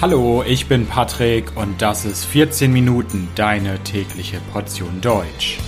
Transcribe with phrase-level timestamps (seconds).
[0.00, 5.58] Hallo, ich bin Patrick und das ist 14 Minuten deine tägliche Portion Deutsch.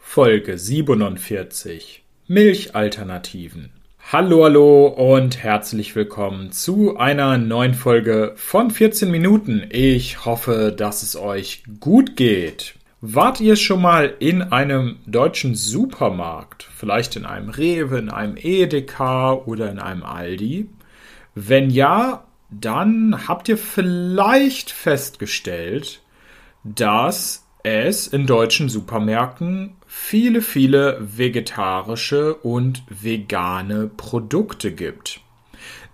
[0.00, 3.70] Folge 47 Milchalternativen.
[4.10, 9.64] Hallo, hallo und herzlich willkommen zu einer neuen Folge von 14 Minuten.
[9.70, 12.74] Ich hoffe, dass es euch gut geht.
[13.02, 16.68] Wart ihr schon mal in einem deutschen Supermarkt?
[16.76, 20.68] Vielleicht in einem Rewe, in einem Edeka oder in einem Aldi?
[21.34, 26.02] Wenn ja, dann habt ihr vielleicht festgestellt,
[26.62, 35.20] dass es in deutschen Supermärkten viele, viele vegetarische und vegane Produkte gibt.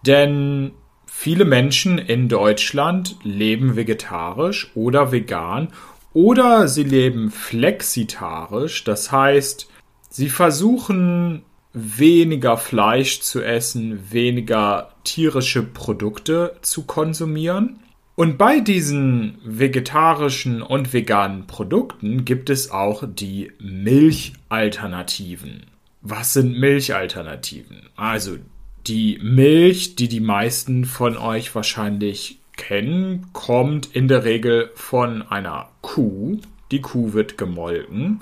[0.04, 0.72] Denn
[1.06, 5.68] viele Menschen in Deutschland leben vegetarisch oder vegan
[6.16, 9.68] oder sie leben flexitarisch, das heißt,
[10.08, 11.42] sie versuchen
[11.74, 17.80] weniger Fleisch zu essen, weniger tierische Produkte zu konsumieren.
[18.14, 25.66] Und bei diesen vegetarischen und veganen Produkten gibt es auch die Milchalternativen.
[26.00, 27.90] Was sind Milchalternativen?
[27.94, 28.38] Also
[28.86, 35.68] die Milch, die die meisten von euch wahrscheinlich kennen, kommt in der Regel von einer
[35.96, 36.36] Kuh.
[36.72, 38.20] Die Kuh wird gemolken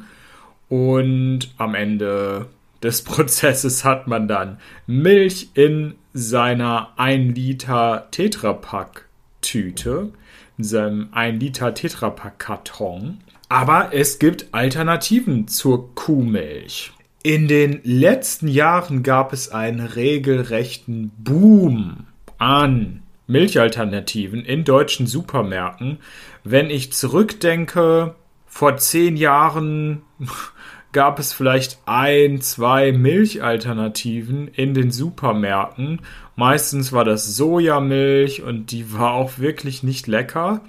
[0.68, 2.46] und am Ende
[2.84, 9.08] des Prozesses hat man dann Milch in seiner 1 Liter Tetrapack
[9.40, 10.12] Tüte,
[10.56, 13.18] in seinem 1 Liter Tetrapack Karton.
[13.48, 16.92] Aber es gibt Alternativen zur Kuhmilch.
[17.24, 22.06] In den letzten Jahren gab es einen regelrechten Boom
[22.38, 25.98] an Milchalternativen in deutschen Supermärkten.
[26.42, 28.14] Wenn ich zurückdenke,
[28.46, 30.02] vor zehn Jahren
[30.92, 36.02] gab es vielleicht ein, zwei Milchalternativen in den Supermärkten.
[36.36, 40.60] Meistens war das Sojamilch und die war auch wirklich nicht lecker.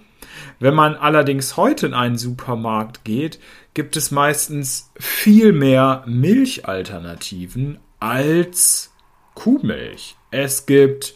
[0.59, 3.39] Wenn man allerdings heute in einen Supermarkt geht,
[3.73, 8.91] gibt es meistens viel mehr Milchalternativen als
[9.35, 10.15] Kuhmilch.
[10.31, 11.15] Es gibt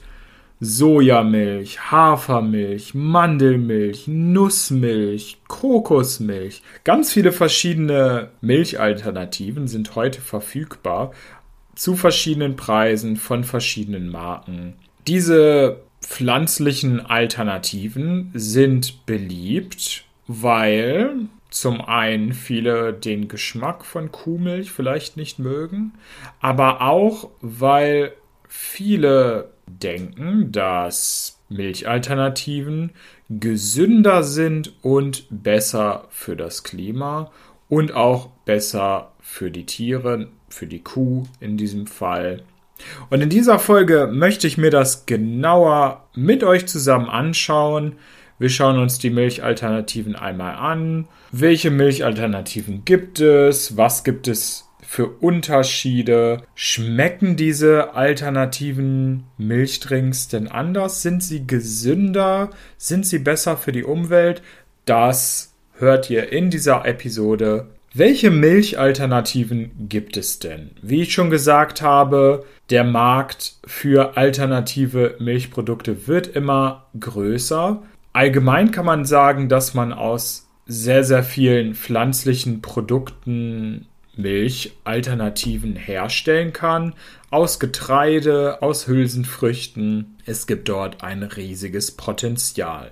[0.60, 6.62] Sojamilch, Hafermilch, Mandelmilch, Nussmilch, Kokosmilch.
[6.84, 11.12] Ganz viele verschiedene Milchalternativen sind heute verfügbar
[11.76, 14.76] zu verschiedenen Preisen von verschiedenen Marken.
[15.08, 25.40] Diese pflanzlichen Alternativen sind beliebt, weil zum einen viele den Geschmack von Kuhmilch vielleicht nicht
[25.40, 25.94] mögen,
[26.42, 28.14] aber auch weil
[28.48, 32.92] viele denken, dass Milchalternativen
[33.30, 37.32] gesünder sind und besser für das Klima
[37.68, 42.44] und auch besser für die Tiere, für die Kuh in diesem Fall.
[43.10, 47.98] Und in dieser Folge möchte ich mir das genauer mit euch zusammen anschauen.
[48.40, 51.08] Wir schauen uns die Milchalternativen einmal an.
[51.32, 53.76] Welche Milchalternativen gibt es?
[53.76, 56.42] Was gibt es für Unterschiede?
[56.56, 61.04] Schmecken diese alternativen Milchdrinks denn anders?
[61.04, 62.50] Sind sie gesünder?
[62.80, 64.42] Sind sie besser für die Umwelt?
[64.86, 67.68] Das hört ihr in dieser Episode.
[67.94, 70.72] Welche Milchalternativen gibt es denn?
[70.82, 77.84] Wie ich schon gesagt habe, der Markt für alternative Milchprodukte wird immer größer.
[78.12, 83.86] Allgemein kann man sagen, dass man aus sehr, sehr vielen pflanzlichen Produkten
[84.16, 86.94] Milchalternativen herstellen kann.
[87.30, 90.18] Aus Getreide, aus Hülsenfrüchten.
[90.26, 92.92] Es gibt dort ein riesiges Potenzial.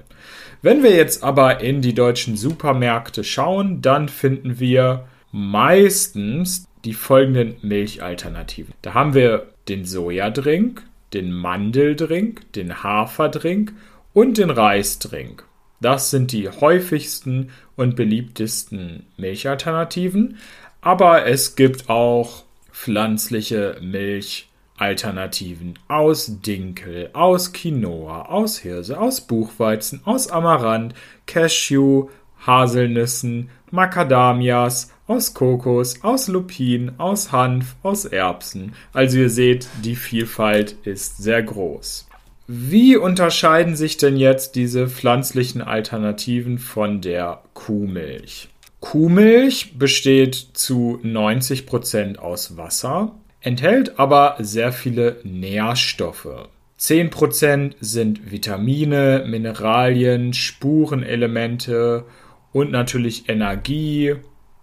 [0.62, 7.56] Wenn wir jetzt aber in die deutschen Supermärkte schauen, dann finden wir meistens die folgenden
[7.62, 8.74] Milchalternativen.
[8.82, 10.84] Da haben wir den Sojadrink,
[11.14, 13.74] den Mandeldrink, den Haferdrink
[14.14, 15.44] und den Reisdrink.
[15.80, 20.38] Das sind die häufigsten und beliebtesten Milchalternativen.
[20.82, 30.30] Aber es gibt auch pflanzliche Milchalternativen aus Dinkel, aus Quinoa, aus Hirse, aus Buchweizen, aus
[30.30, 30.94] Amaranth,
[31.26, 32.10] Cashew,
[32.46, 38.74] Haselnüssen, Macadamias, aus Kokos, aus Lupin, aus Hanf, aus Erbsen.
[38.94, 42.08] Also ihr seht, die Vielfalt ist sehr groß.
[42.48, 48.50] Wie unterscheiden sich denn jetzt diese pflanzlichen Alternativen von der Kuhmilch?
[48.80, 56.50] Kuhmilch besteht zu 90% aus Wasser, enthält aber sehr viele Nährstoffe.
[56.80, 62.06] 10% sind Vitamine, Mineralien, Spurenelemente
[62.54, 64.16] und natürlich Energie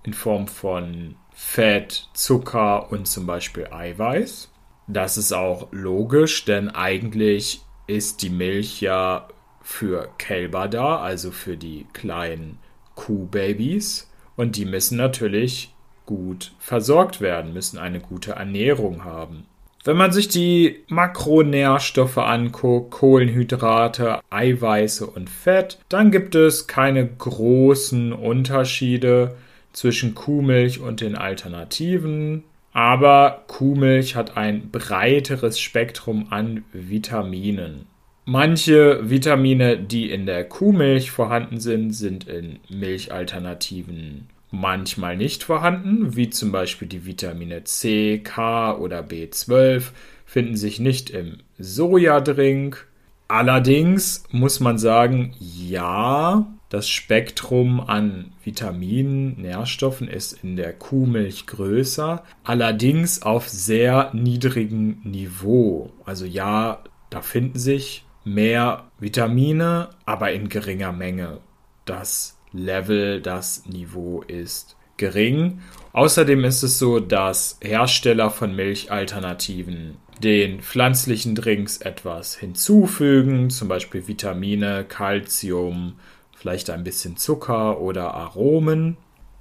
[0.05, 4.51] in Form von Fett, Zucker und zum Beispiel Eiweiß.
[4.87, 9.27] Das ist auch logisch, denn eigentlich ist die Milch ja
[9.61, 12.59] für Kälber da, also für die kleinen
[12.95, 14.11] Kuhbabys.
[14.37, 15.75] Und die müssen natürlich
[16.07, 19.47] gut versorgt werden, müssen eine gute Ernährung haben.
[19.85, 28.15] Wenn man sich die Makronährstoffe anguckt, Kohlenhydrate, Eiweiße und Fett, dann gibt es keine großen
[28.15, 29.37] Unterschiede
[29.75, 32.45] zwischen Kuhmilch und den Alternativen.
[32.73, 37.87] Aber Kuhmilch hat ein breiteres Spektrum an Vitaminen.
[38.27, 46.31] Manche Vitamine, die in der Kuhmilch vorhanden sind, sind in Milchalternativen manchmal nicht vorhanden, wie
[46.31, 49.91] zum Beispiel die Vitamine C, K oder B12,
[50.25, 52.87] finden sich nicht im Sojadrink.
[53.29, 62.25] Allerdings muss man sagen, ja, das Spektrum an Vitaminen, Nährstoffen ist in der Kuhmilch größer,
[62.43, 65.93] allerdings auf sehr niedrigem Niveau.
[66.05, 71.41] Also ja, da finden sich mehr Vitamine, aber in geringer Menge.
[71.85, 75.61] Das Level, das Niveau ist gering.
[75.93, 84.07] Außerdem ist es so, dass Hersteller von Milchalternativen den pflanzlichen Drinks etwas hinzufügen, zum Beispiel
[84.07, 85.95] Vitamine, Calcium,
[86.37, 88.97] vielleicht ein bisschen Zucker oder Aromen.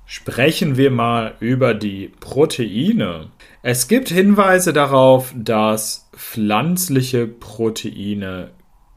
[0.05, 3.29] Sprechen wir mal über die Proteine.
[3.61, 8.51] Es gibt Hinweise darauf, dass pflanzliche Proteine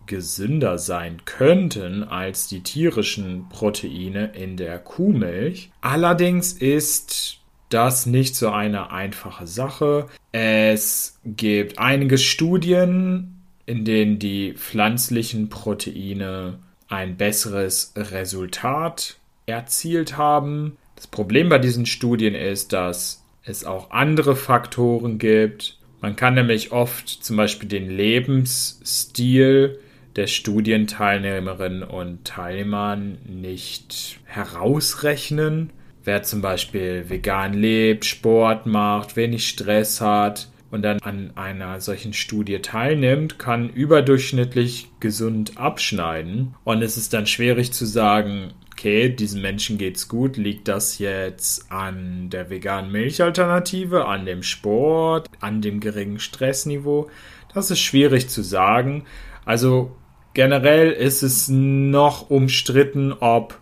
[0.07, 5.71] gesünder sein könnten als die tierischen Proteine in der Kuhmilch.
[5.81, 7.39] Allerdings ist
[7.69, 10.07] das nicht so eine einfache Sache.
[10.33, 19.17] Es gibt einige Studien, in denen die pflanzlichen Proteine ein besseres Resultat
[19.47, 20.77] erzielt haben.
[20.95, 25.79] Das Problem bei diesen Studien ist, dass es auch andere Faktoren gibt.
[26.01, 29.81] Man kann nämlich oft zum Beispiel den Lebensstil
[30.17, 35.71] der Studienteilnehmerinnen und Teilnehmern nicht herausrechnen.
[36.05, 42.13] Wer zum Beispiel vegan lebt, Sport macht, wenig Stress hat und dann an einer solchen
[42.13, 46.55] Studie teilnimmt, kann überdurchschnittlich gesund abschneiden.
[46.65, 51.71] Und es ist dann schwierig zu sagen, okay, diesen Menschen geht's gut, liegt das jetzt
[51.71, 57.11] an der veganen Milchalternative, an dem Sport, an dem geringen Stressniveau?
[57.53, 59.05] Das ist schwierig zu sagen.
[59.45, 59.97] Also
[60.37, 63.59] Generell ist es noch umstritten, ob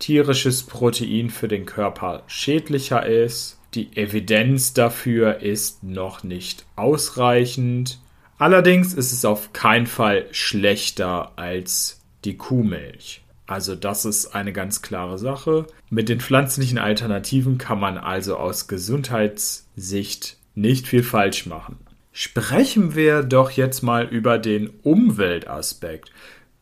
[0.00, 3.60] tierisches Protein für den Körper schädlicher ist.
[3.74, 8.00] Die Evidenz dafür ist noch nicht ausreichend.
[8.38, 13.22] Allerdings ist es auf keinen Fall schlechter als die Kuhmilch.
[13.46, 15.68] Also das ist eine ganz klare Sache.
[15.90, 21.85] Mit den pflanzlichen Alternativen kann man also aus Gesundheitssicht nicht viel falsch machen.
[22.18, 26.10] Sprechen wir doch jetzt mal über den Umweltaspekt.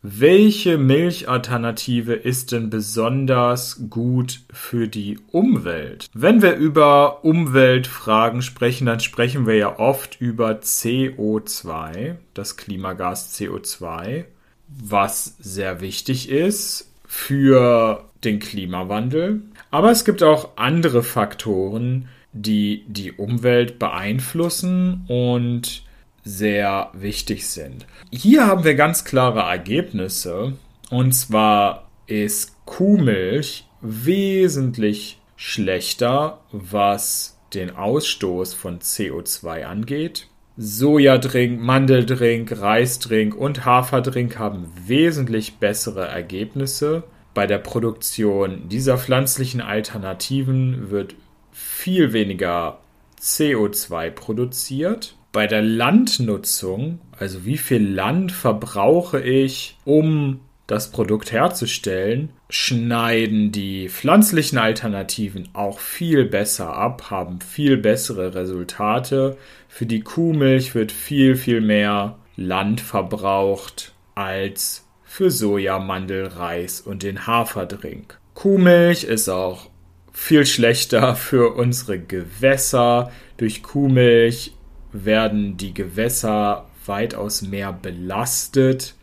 [0.03, 6.09] Welche Milchalternative ist denn besonders gut für die Umwelt?
[6.13, 14.25] Wenn wir über Umweltfragen sprechen, dann sprechen wir ja oft über CO2, das Klimagas CO2,
[14.67, 19.43] was sehr wichtig ist für den Klimawandel.
[19.71, 25.83] Aber es gibt auch andere Faktoren, die die Umwelt beeinflussen und
[26.25, 27.87] sehr wichtig sind.
[28.11, 30.55] Hier haben wir ganz klare Ergebnisse.
[30.91, 40.29] Und zwar ist Kuhmilch wesentlich schlechter, was den Ausstoß von CO2 angeht.
[40.57, 47.05] Sojadrink, Mandeldrink, Reisdrink und Haferdrink haben wesentlich bessere Ergebnisse.
[47.35, 51.17] Bei der Produktion dieser pflanzlichen Alternativen wird
[51.55, 52.81] viel weniger
[53.21, 55.17] CO2 produziert.
[55.33, 63.89] Bei der Landnutzung, also wie viel Land verbrauche ich, um das Produkt herzustellen, schneiden die
[63.89, 69.37] pflanzlichen Alternativen auch viel besser ab, haben viel bessere Resultate.
[69.69, 77.03] Für die Kuhmilch wird viel, viel mehr Land verbraucht als für Soja, Mandel, Reis und
[77.03, 78.19] den Haferdrink.
[78.35, 79.69] Kuhmilch ist auch
[80.15, 83.11] viel schlechter für unsere Gewässer.
[83.37, 84.53] Durch Kuhmilch
[84.93, 88.95] werden die Gewässer weitaus mehr belastet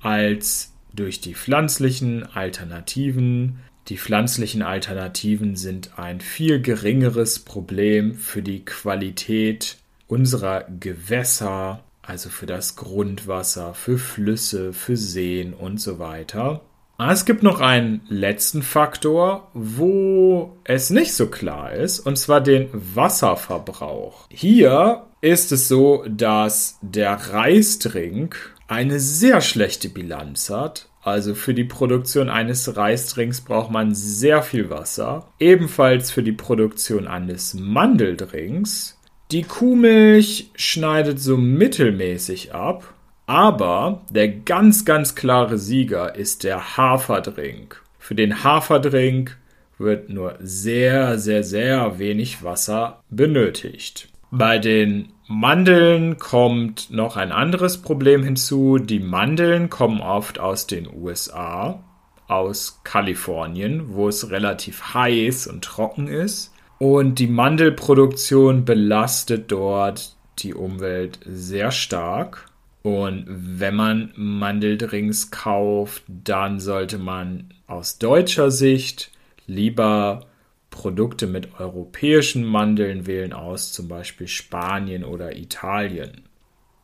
[0.00, 3.58] als durch die pflanzlichen Alternativen.
[3.88, 12.46] Die pflanzlichen Alternativen sind ein viel geringeres Problem für die Qualität unserer Gewässer, also für
[12.46, 16.62] das Grundwasser, für Flüsse, für Seen und so weiter.
[17.04, 22.40] Ah, es gibt noch einen letzten Faktor, wo es nicht so klar ist, und zwar
[22.40, 24.28] den Wasserverbrauch.
[24.30, 30.90] Hier ist es so, dass der Reisdrink eine sehr schlechte Bilanz hat.
[31.02, 35.26] Also für die Produktion eines Reisdrinks braucht man sehr viel Wasser.
[35.40, 38.96] Ebenfalls für die Produktion eines Mandeldrinks.
[39.32, 42.94] Die Kuhmilch schneidet so mittelmäßig ab.
[43.26, 47.82] Aber der ganz, ganz klare Sieger ist der Haferdrink.
[47.98, 49.38] Für den Haferdrink
[49.78, 54.08] wird nur sehr, sehr, sehr wenig Wasser benötigt.
[54.30, 58.78] Bei den Mandeln kommt noch ein anderes Problem hinzu.
[58.78, 61.82] Die Mandeln kommen oft aus den USA,
[62.28, 66.52] aus Kalifornien, wo es relativ heiß und trocken ist.
[66.78, 72.46] Und die Mandelproduktion belastet dort die Umwelt sehr stark.
[72.82, 79.10] Und wenn man Mandeldrinks kauft, dann sollte man aus deutscher Sicht
[79.46, 80.26] lieber
[80.70, 86.22] Produkte mit europäischen Mandeln wählen aus, zum Beispiel Spanien oder Italien.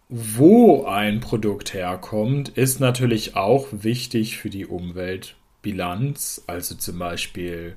[0.09, 6.45] Wo ein Produkt herkommt, ist natürlich auch wichtig für die Umweltbilanz.
[6.47, 7.77] Also zum Beispiel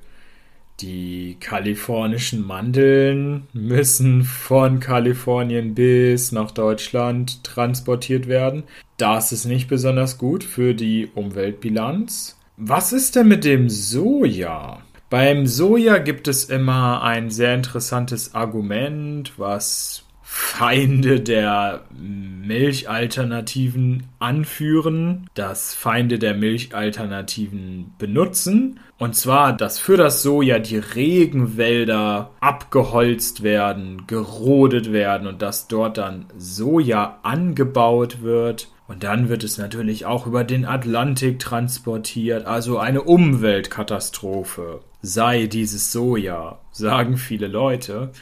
[0.80, 8.64] die kalifornischen Mandeln müssen von Kalifornien bis nach Deutschland transportiert werden.
[8.96, 12.38] Das ist nicht besonders gut für die Umweltbilanz.
[12.56, 14.82] Was ist denn mit dem Soja?
[15.10, 25.74] Beim Soja gibt es immer ein sehr interessantes Argument, was Feinde der Milchalternativen anführen, dass
[25.74, 28.80] Feinde der Milchalternativen benutzen.
[28.96, 35.98] Und zwar, dass für das Soja die Regenwälder abgeholzt werden, gerodet werden und dass dort
[35.98, 38.68] dann Soja angebaut wird.
[38.88, 45.92] Und dann wird es natürlich auch über den Atlantik transportiert, also eine Umweltkatastrophe sei dieses
[45.92, 48.12] Soja, sagen viele Leute.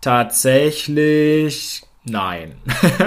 [0.00, 2.54] Tatsächlich nein.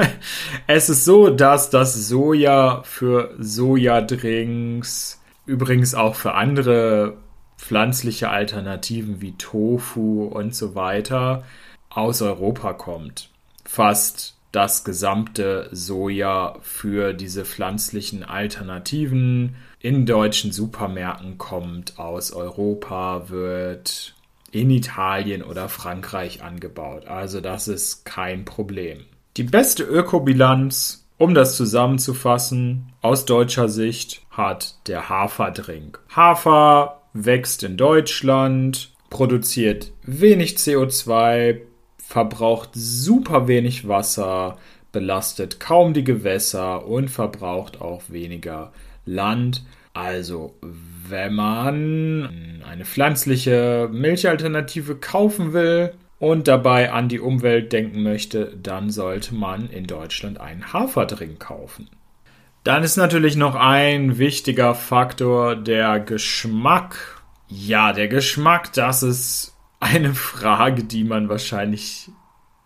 [0.67, 7.17] es ist so, dass das Soja für Sojadrinks, übrigens auch für andere
[7.57, 11.43] pflanzliche Alternativen wie Tofu und so weiter,
[11.89, 13.29] aus Europa kommt.
[13.65, 24.13] Fast das gesamte Soja für diese pflanzlichen Alternativen in deutschen Supermärkten kommt aus Europa, wird
[24.53, 27.07] in Italien oder Frankreich angebaut.
[27.07, 28.99] Also das ist kein Problem.
[29.35, 35.99] Die beste Ökobilanz, um das zusammenzufassen, aus deutscher Sicht hat der Haferdrink.
[36.15, 41.61] Hafer wächst in Deutschland, produziert wenig CO2,
[41.97, 44.57] verbraucht super wenig Wasser,
[44.91, 48.71] belastet kaum die Gewässer und verbraucht auch weniger
[49.05, 49.63] Land.
[49.93, 50.53] Also,
[51.13, 58.89] wenn man eine pflanzliche Milchalternative kaufen will und dabei an die Umwelt denken möchte, dann
[58.89, 61.87] sollte man in Deutschland einen Haferdrink kaufen.
[62.63, 67.21] Dann ist natürlich noch ein wichtiger Faktor der Geschmack.
[67.47, 72.09] Ja, der Geschmack, das ist eine Frage, die man wahrscheinlich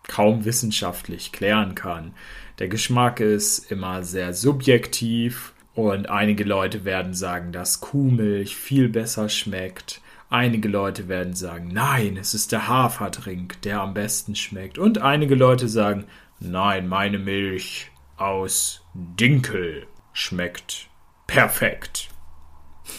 [0.08, 2.13] kaum wissenschaftlich klären kann.
[2.60, 9.29] Der Geschmack ist immer sehr subjektiv und einige Leute werden sagen, dass Kuhmilch viel besser
[9.29, 10.01] schmeckt.
[10.27, 14.79] Einige Leute werden sagen, nein, es ist der Haferdrink, der am besten schmeckt.
[14.79, 16.05] Und einige Leute sagen,
[16.39, 20.89] nein, meine Milch aus Dinkel schmeckt
[21.27, 22.10] perfekt.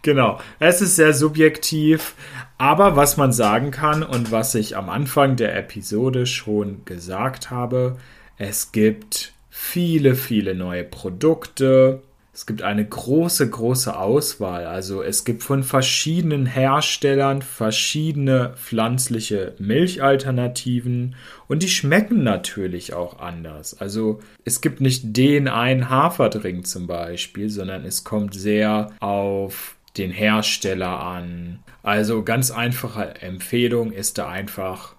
[0.06, 2.16] Genau, es ist sehr subjektiv,
[2.58, 7.98] aber was man sagen kann und was ich am Anfang der Episode schon gesagt habe,
[8.36, 9.34] es gibt
[9.64, 12.04] viele, viele neue Produkte.
[12.34, 14.66] Es gibt eine große, große Auswahl.
[14.66, 21.16] Also es gibt von verschiedenen Herstellern verschiedene pflanzliche Milchalternativen
[21.48, 23.80] und die schmecken natürlich auch anders.
[23.80, 30.12] Also es gibt nicht den einen Haferdrink zum Beispiel, sondern es kommt sehr auf den
[30.12, 31.60] Hersteller an.
[31.84, 34.96] Also ganz einfache Empfehlung ist da einfach,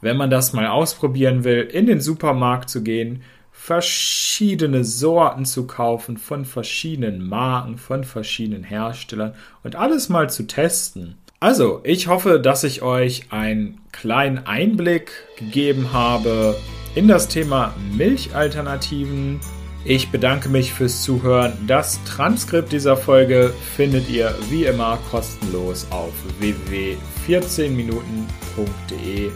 [0.00, 3.22] wenn man das mal ausprobieren will, in den Supermarkt zu gehen,
[3.58, 9.34] verschiedene Sorten zu kaufen von verschiedenen Marken, von verschiedenen Herstellern
[9.64, 11.16] und alles mal zu testen.
[11.40, 16.56] Also, ich hoffe, dass ich euch einen kleinen Einblick gegeben habe
[16.94, 19.40] in das Thema Milchalternativen
[19.84, 21.52] ich bedanke mich fürs Zuhören.
[21.66, 29.30] Das Transkript dieser Folge findet ihr wie immer kostenlos auf www.14minuten.de.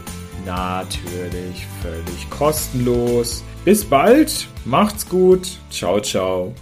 [0.45, 3.43] Natürlich völlig kostenlos.
[3.65, 6.53] Bis bald, macht's gut, ciao, ciao.